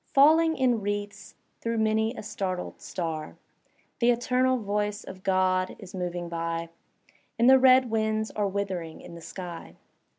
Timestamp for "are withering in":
8.31-9.13